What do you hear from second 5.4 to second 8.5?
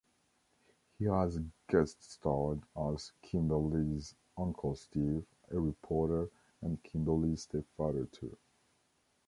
a reporter, and Kimberly's stepfather too.